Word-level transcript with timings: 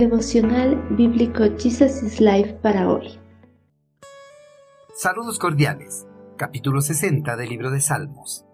Devocional 0.00 0.82
Bíblico 0.96 1.44
Jesus 1.58 2.02
is 2.02 2.22
Life 2.22 2.54
para 2.62 2.88
hoy. 2.88 3.20
Saludos 4.96 5.38
cordiales. 5.38 6.06
Capítulo 6.38 6.80
60 6.80 7.36
del 7.36 7.50
libro 7.50 7.70
de 7.70 7.82
Salmos. 7.82 8.46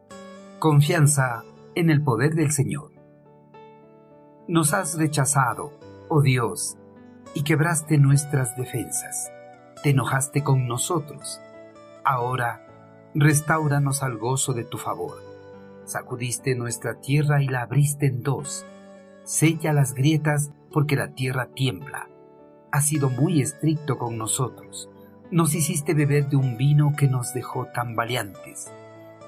Confianza 0.58 1.44
en 1.76 1.90
el 1.90 2.02
poder 2.02 2.34
del 2.34 2.50
Señor. 2.50 2.90
Nos 4.48 4.74
has 4.74 4.98
rechazado, 4.98 5.72
oh 6.08 6.20
Dios, 6.20 6.78
y 7.32 7.44
quebraste 7.44 7.96
nuestras 7.98 8.56
defensas. 8.56 9.30
Te 9.84 9.90
enojaste 9.90 10.42
con 10.42 10.66
nosotros. 10.66 11.40
Ahora, 12.02 12.66
restauranos 13.14 14.02
al 14.02 14.18
gozo 14.18 14.52
de 14.52 14.64
tu 14.64 14.78
favor. 14.78 15.22
Sacudiste 15.84 16.56
nuestra 16.56 16.98
tierra 16.98 17.40
y 17.40 17.46
la 17.46 17.62
abriste 17.62 18.06
en 18.06 18.24
dos. 18.24 18.66
Sella 19.26 19.72
las 19.72 19.92
grietas 19.92 20.52
porque 20.70 20.94
la 20.94 21.08
tierra 21.08 21.48
tiembla. 21.52 22.08
Has 22.70 22.86
sido 22.86 23.10
muy 23.10 23.42
estricto 23.42 23.98
con 23.98 24.16
nosotros. 24.16 24.88
Nos 25.32 25.56
hiciste 25.56 25.94
beber 25.94 26.28
de 26.28 26.36
un 26.36 26.56
vino 26.56 26.94
que 26.96 27.08
nos 27.08 27.34
dejó 27.34 27.66
tan 27.66 27.96
valientes. 27.96 28.72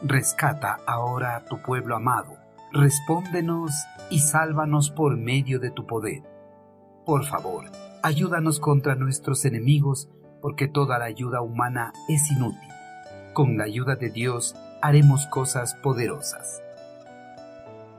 Rescata 0.00 0.78
ahora 0.86 1.34
a 1.34 1.44
tu 1.46 1.60
pueblo 1.62 1.96
amado. 1.96 2.36
Respóndenos 2.72 3.72
y 4.08 4.20
sálvanos 4.20 4.92
por 4.92 5.16
medio 5.16 5.58
de 5.58 5.72
tu 5.72 5.84
poder. 5.84 6.22
Por 7.04 7.24
favor, 7.24 7.64
ayúdanos 8.04 8.60
contra 8.60 8.94
nuestros 8.94 9.44
enemigos, 9.44 10.08
porque 10.40 10.68
toda 10.68 11.00
la 11.00 11.06
ayuda 11.06 11.40
humana 11.40 11.92
es 12.08 12.30
inútil. 12.30 12.70
Con 13.32 13.58
la 13.58 13.64
ayuda 13.64 13.96
de 13.96 14.10
Dios 14.10 14.54
haremos 14.80 15.26
cosas 15.26 15.74
poderosas. 15.74 16.62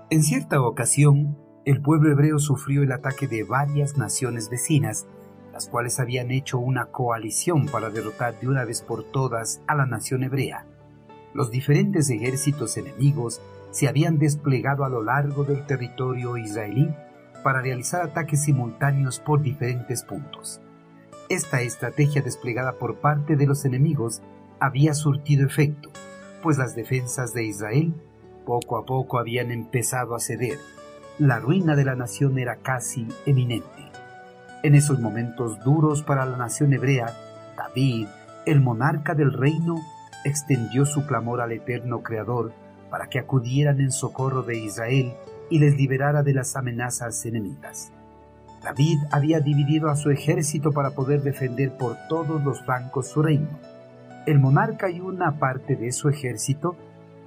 En 0.10 0.24
cierta 0.24 0.62
ocasión, 0.62 1.38
el 1.70 1.82
pueblo 1.82 2.12
hebreo 2.12 2.40
sufrió 2.40 2.82
el 2.82 2.92
ataque 2.92 3.28
de 3.28 3.44
varias 3.44 3.96
naciones 3.96 4.50
vecinas, 4.50 5.06
las 5.54 5.70
cuales 5.70 6.00
habían 6.00 6.32
hecho 6.32 6.58
una 6.58 6.88
coalición 6.88 7.68
para 7.68 7.92
derrotar 7.92 8.40
de 8.40 8.48
una 8.48 8.66
vez 8.66 8.82
por 8.82 9.04
todas 9.04 9.62
a 9.68 9.76
la 9.76 9.86
nación 9.86 10.24
hebrea. 10.24 10.66
Los 11.36 11.52
diferentes 11.52 12.10
ejércitos 12.10 12.76
enemigos 12.78 13.40
se 13.70 13.88
habían 13.88 14.18
desplegado 14.18 14.84
a 14.84 14.90
lo 14.90 15.04
largo 15.04 15.44
del 15.44 15.64
territorio 15.68 16.38
israelí 16.38 16.90
para 17.44 17.62
realizar 17.62 18.02
ataques 18.02 18.42
simultáneos 18.46 19.20
por 19.20 19.44
diferentes 19.44 20.02
puntos. 20.02 20.62
Esta 21.30 21.62
estrategia 21.62 22.24
desplegada 22.24 22.80
por 22.80 22.96
parte 22.96 23.36
de 23.36 23.46
los 23.46 23.64
enemigos 23.64 24.24
había 24.60 24.96
surtido 24.96 25.46
efecto, 25.46 25.92
pues 26.42 26.58
las 26.58 26.76
defensas 26.76 27.36
de 27.36 27.44
Israel 27.44 27.94
poco 28.44 28.76
a 28.76 28.88
poco 28.88 29.20
habían 29.20 29.52
empezado 29.52 30.16
a 30.16 30.20
ceder 30.20 30.58
la 31.20 31.38
ruina 31.38 31.76
de 31.76 31.84
la 31.84 31.96
nación 31.96 32.40
era 32.40 32.56
casi 32.56 33.06
eminente. 33.26 33.92
En 34.64 34.74
esos 34.74 35.00
momentos 35.00 35.62
duros 35.66 36.02
para 36.02 36.26
la 36.26 36.38
nación 36.38 36.72
hebrea, 36.72 37.14
David, 37.58 38.08
el 38.46 38.62
monarca 38.62 39.16
del 39.16 39.34
reino, 39.34 39.76
extendió 40.24 40.86
su 40.86 41.06
clamor 41.06 41.42
al 41.42 41.52
eterno 41.52 42.04
Creador 42.04 42.54
para 42.90 43.08
que 43.08 43.20
acudieran 43.20 43.82
en 43.82 43.92
socorro 43.92 44.44
de 44.44 44.60
Israel 44.60 45.14
y 45.50 45.60
les 45.60 45.76
liberara 45.76 46.24
de 46.24 46.34
las 46.34 46.56
amenazas 46.56 47.26
enemigas. 47.26 47.92
David 48.64 49.00
había 49.12 49.42
dividido 49.42 49.90
a 49.90 49.98
su 49.98 50.12
ejército 50.12 50.72
para 50.72 50.92
poder 50.92 51.22
defender 51.22 51.76
por 51.78 51.98
todos 52.08 52.42
los 52.46 52.62
flancos 52.64 53.10
su 53.10 53.22
reino. 53.22 53.60
El 54.26 54.40
monarca 54.40 54.90
y 54.90 55.02
una 55.02 55.38
parte 55.38 55.76
de 55.76 55.92
su 55.92 56.08
ejército 56.08 56.78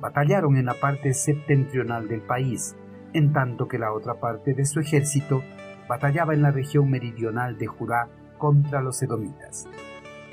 batallaron 0.00 0.56
en 0.56 0.66
la 0.66 0.74
parte 0.74 1.12
septentrional 1.12 2.08
del 2.08 2.22
país, 2.22 2.74
en 3.12 3.32
tanto 3.32 3.68
que 3.68 3.78
la 3.78 3.92
otra 3.92 4.14
parte 4.14 4.54
de 4.54 4.64
su 4.64 4.80
ejército 4.80 5.42
batallaba 5.88 6.34
en 6.34 6.42
la 6.42 6.50
región 6.50 6.90
meridional 6.90 7.58
de 7.58 7.66
Judá 7.66 8.08
contra 8.38 8.80
los 8.80 9.02
edomitas. 9.02 9.68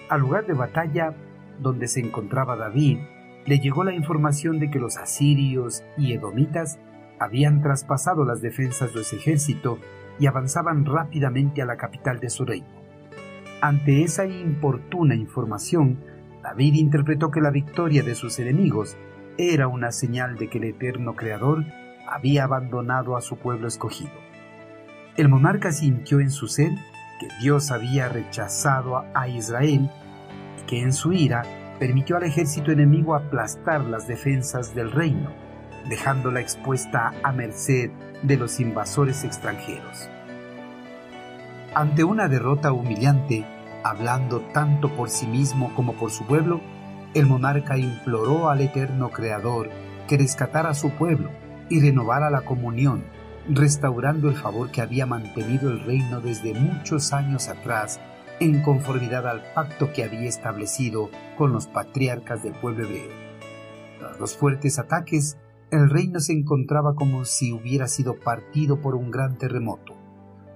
Al 0.10 0.22
lugar 0.22 0.46
de 0.46 0.54
batalla 0.54 1.14
donde 1.60 1.88
se 1.88 2.00
encontraba 2.00 2.56
David, 2.56 3.00
le 3.46 3.60
llegó 3.60 3.84
la 3.84 3.94
información 3.94 4.60
de 4.60 4.70
que 4.70 4.80
los 4.80 4.98
asirios 4.98 5.84
y 5.98 6.14
edomitas 6.14 6.80
habían 7.20 7.62
traspasado 7.62 8.26
las 8.26 8.42
defensas 8.42 8.94
de 8.94 9.04
su 9.04 9.18
ejército 9.18 9.80
y 10.20 10.28
avanzaban 10.28 10.86
rápidamente 10.86 11.62
a 11.62 11.66
la 11.66 11.78
capital 11.78 12.20
de 12.20 12.30
su 12.30 12.46
reino. 12.46 12.68
Ante 13.62 14.04
esa 14.04 14.26
importuna 14.26 15.16
información, 15.16 16.00
David 16.42 16.76
interpretó 16.76 17.32
que 17.32 17.42
la 17.42 17.52
victoria 17.52 18.04
de 18.04 18.16
sus 18.16 18.40
enemigos 18.40 18.98
era 19.38 19.68
una 19.68 19.92
señal 19.92 20.38
de 20.38 20.50
que 20.50 20.58
el 20.58 20.66
eterno 20.66 21.16
Creador 21.16 21.66
había 22.12 22.46
abandonado 22.46 23.16
a 23.18 23.22
su 23.22 23.38
pueblo 23.38 23.68
escogido. 23.68 24.12
El 25.18 25.30
monarca 25.30 25.72
sintió 25.72 26.20
en 26.20 26.32
su 26.32 26.48
ser 26.48 26.72
que 27.20 27.28
Dios 27.42 27.72
había 27.72 28.08
rechazado 28.08 29.04
a 29.14 29.28
Israel 29.28 29.90
y 30.60 30.66
que 30.66 30.82
en 30.82 30.94
su 30.94 31.12
ira 31.12 31.44
permitió 31.78 32.18
al 32.18 32.24
ejército 32.24 32.72
enemigo 32.72 33.16
aplastar 33.16 33.82
las 33.82 34.08
defensas 34.08 34.74
del 34.76 34.92
reino, 34.92 35.30
dejándola 35.90 36.40
expuesta 36.40 37.14
a 37.24 37.32
merced 37.32 37.92
de 38.24 38.38
los 38.38 38.60
invasores 38.60 39.24
extranjeros. 39.24 40.10
Ante 41.76 42.04
una 42.04 42.28
derrota 42.28 42.72
humillante, 42.72 43.46
hablando 43.84 44.42
tanto 44.54 44.90
por 44.96 45.10
sí 45.10 45.28
mismo 45.28 45.74
como 45.76 45.94
por 45.94 46.12
su 46.12 46.26
pueblo, 46.26 46.62
el 47.14 47.26
monarca 47.26 47.78
imploró 47.78 48.50
al 48.50 48.62
eterno 48.62 49.10
Creador 49.10 49.70
que 50.08 50.18
rescatara 50.18 50.70
a 50.70 50.74
su 50.76 50.92
pueblo 50.92 51.30
y 51.70 51.80
renovara 51.80 52.30
la 52.30 52.42
comunión, 52.42 53.04
restaurando 53.50 54.30
el 54.30 54.36
favor 54.36 54.72
que 54.72 54.82
había 54.82 55.06
mantenido 55.06 55.70
el 55.70 55.84
reino 55.84 56.22
desde 56.22 56.54
muchos 56.54 57.14
años 57.14 57.48
atrás 57.48 58.00
en 58.40 58.62
conformidad 58.62 59.28
al 59.28 59.42
pacto 59.54 59.92
que 59.92 60.04
había 60.04 60.30
establecido 60.30 61.10
con 61.38 61.52
los 61.52 61.68
patriarcas 61.68 62.44
del 62.44 62.54
pueblo 62.54 62.86
hebreo. 62.86 63.12
Tras 64.00 64.20
los 64.20 64.38
fuertes 64.38 64.80
ataques, 64.80 65.38
el 65.72 65.90
reino 65.90 66.20
se 66.20 66.34
encontraba 66.34 66.96
como 66.96 67.26
si 67.26 67.52
hubiera 67.52 67.88
sido 67.88 68.20
partido 68.20 68.82
por 68.82 68.96
un 68.96 69.12
gran 69.12 69.38
terremoto. 69.38 69.94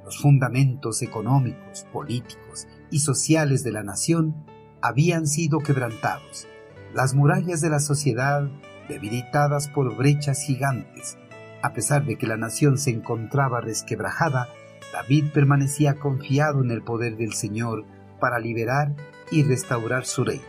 Los 0.05 0.19
fundamentos 0.19 1.01
económicos, 1.01 1.85
políticos 1.91 2.67
y 2.89 2.99
sociales 2.99 3.63
de 3.63 3.71
la 3.71 3.83
nación 3.83 4.35
habían 4.81 5.27
sido 5.27 5.59
quebrantados. 5.59 6.47
Las 6.93 7.13
murallas 7.13 7.61
de 7.61 7.69
la 7.69 7.79
sociedad 7.79 8.49
debilitadas 8.87 9.67
por 9.67 9.95
brechas 9.95 10.41
gigantes. 10.41 11.17
A 11.61 11.73
pesar 11.73 12.05
de 12.05 12.17
que 12.17 12.27
la 12.27 12.37
nación 12.37 12.77
se 12.77 12.91
encontraba 12.91 13.61
resquebrajada, 13.61 14.49
David 14.91 15.31
permanecía 15.33 15.95
confiado 15.95 16.61
en 16.61 16.71
el 16.71 16.83
poder 16.83 17.17
del 17.17 17.33
Señor 17.33 17.85
para 18.19 18.39
liberar 18.39 18.95
y 19.31 19.43
restaurar 19.43 20.05
su 20.05 20.23
reino. 20.23 20.43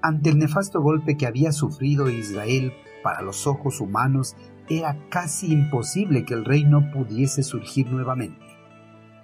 Ante 0.00 0.30
el 0.30 0.38
nefasto 0.38 0.80
golpe 0.80 1.16
que 1.16 1.26
había 1.26 1.52
sufrido 1.52 2.10
Israel 2.10 2.72
para 3.02 3.22
los 3.22 3.46
ojos 3.46 3.80
humanos, 3.80 4.36
era 4.68 4.96
casi 5.10 5.52
imposible 5.52 6.24
que 6.24 6.34
el 6.34 6.44
reino 6.44 6.90
pudiese 6.92 7.42
surgir 7.42 7.88
nuevamente. 7.88 8.44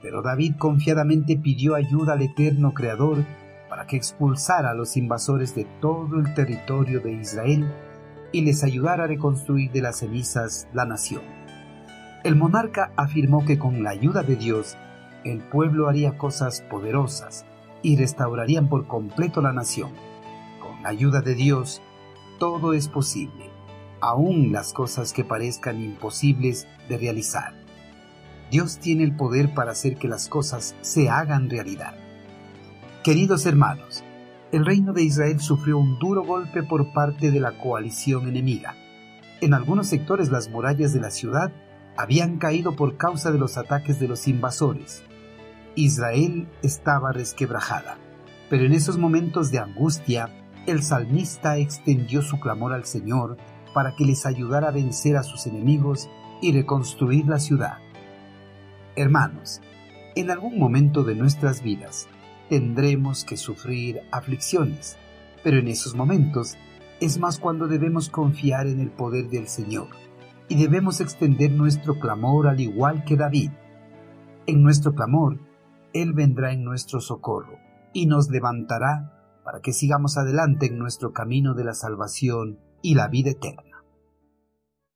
Pero 0.03 0.23
David 0.23 0.57
confiadamente 0.59 1.37
pidió 1.37 1.75
ayuda 1.75 2.13
al 2.13 2.23
eterno 2.23 2.75
Creador 2.75 3.25
que 3.89 3.97
expulsara 3.97 4.71
a 4.71 4.75
los 4.75 4.97
invasores 4.97 5.57
de 5.57 5.65
todo 5.81 6.21
el 6.21 6.33
territorio 6.35 7.01
de 7.01 7.13
Israel 7.15 7.67
y 8.31 8.43
les 8.43 8.63
ayudara 8.63 9.05
a 9.05 9.07
reconstruir 9.09 9.73
de 9.73 9.83
las 9.83 9.99
cenizas 9.99 10.69
la 10.73 10.85
nación. 10.85 11.23
El 12.23 12.37
monarca 12.37 12.93
afirmó 12.97 13.45
que 13.45 13.59
con 13.59 13.83
la 13.83 13.91
ayuda 13.91 14.23
de 14.23 14.37
Dios, 14.37 14.77
el 15.25 15.41
pueblo 15.41 15.89
haría 15.89 16.17
cosas 16.19 16.61
poderosas 16.61 17.45
y 17.83 17.97
restaurarían 17.97 18.69
por 18.69 18.87
completo 18.87 19.41
la 19.41 19.53
nación. 19.53 19.91
Con 20.61 20.83
la 20.83 20.91
ayuda 20.91 21.21
de 21.21 21.35
Dios, 21.35 21.83
todo 22.39 22.73
es 22.73 22.89
posible, 22.89 23.51
aun 24.01 24.53
las 24.53 24.73
cosas 24.73 25.13
que 25.13 25.25
parezcan 25.25 25.81
imposibles 25.81 26.69
de 26.89 26.99
realizar. 26.99 27.55
Dios 28.51 28.79
tiene 28.79 29.05
el 29.05 29.15
poder 29.15 29.55
para 29.55 29.73
hacer 29.73 29.97
que 29.97 30.09
las 30.09 30.29
cosas 30.29 30.75
se 30.81 31.11
hagan 31.11 31.51
realidad. 31.51 31.95
Queridos 33.05 33.47
hermanos, 33.47 34.03
el 34.51 34.67
reino 34.67 34.93
de 34.93 35.05
Israel 35.05 35.39
sufrió 35.41 35.79
un 35.79 36.01
duro 36.01 36.25
golpe 36.25 36.65
por 36.65 36.93
parte 36.93 37.31
de 37.31 37.39
la 37.39 37.57
coalición 37.57 38.29
enemiga. 38.29 38.75
En 39.41 39.55
algunos 39.55 39.87
sectores 39.87 40.31
las 40.31 40.51
murallas 40.51 40.93
de 40.93 41.01
la 41.01 41.13
ciudad 41.13 41.53
habían 41.97 42.39
caído 42.39 42.75
por 42.75 42.97
causa 42.97 43.31
de 43.31 43.39
los 43.39 43.57
ataques 43.57 44.01
de 44.01 44.09
los 44.09 44.27
invasores. 44.27 45.05
Israel 45.77 46.49
estaba 46.63 47.13
resquebrajada, 47.13 47.99
pero 48.51 48.65
en 48.65 48.73
esos 48.73 48.99
momentos 48.99 49.53
de 49.53 49.61
angustia, 49.61 50.29
el 50.67 50.83
salmista 50.83 51.57
extendió 51.57 52.21
su 52.21 52.41
clamor 52.41 52.73
al 52.73 52.85
Señor 52.85 53.37
para 53.75 53.95
que 53.95 54.05
les 54.05 54.27
ayudara 54.27 54.69
a 54.69 54.73
vencer 54.73 55.17
a 55.17 55.23
sus 55.23 55.47
enemigos 55.47 56.11
y 56.43 56.53
reconstruir 56.53 57.27
la 57.29 57.39
ciudad. 57.39 57.79
Hermanos, 58.97 59.61
en 60.17 60.33
algún 60.33 60.59
momento 60.59 61.05
de 61.05 61.15
nuestras 61.15 61.63
vidas, 61.63 62.09
tendremos 62.49 63.25
que 63.25 63.37
sufrir 63.37 64.01
aflicciones, 64.11 64.97
pero 65.43 65.59
en 65.59 65.69
esos 65.69 65.95
momentos 65.95 66.57
es 67.01 67.19
más 67.19 67.39
cuando 67.39 67.69
debemos 67.69 68.09
confiar 68.09 68.67
en 68.67 68.81
el 68.81 68.91
poder 68.91 69.29
del 69.29 69.49
Señor 69.49 69.89
y 70.49 70.61
debemos 70.61 71.01
extender 71.01 71.51
nuestro 71.51 71.99
clamor 71.99 72.49
al 72.49 72.61
igual 72.61 73.05
que 73.05 73.17
David. 73.17 73.51
en 74.47 74.63
nuestro 74.63 74.95
clamor, 74.95 75.39
Él 75.93 76.15
vendrá 76.15 76.53
en 76.53 76.65
nuestro 76.65 77.01
socorro 77.01 77.59
y 77.93 78.07
nos 78.07 78.31
levantará 78.31 79.41
para 79.45 79.61
que 79.61 79.75
sigamos 79.75 80.17
adelante 80.17 80.67
en 80.67 80.79
nuestro 80.79 81.13
camino 81.13 81.55
de 81.55 81.65
la 81.65 81.75
salvación 81.75 82.59
y 82.81 82.95
la 82.95 83.09
vida 83.09 83.31
eterna. 83.31 83.68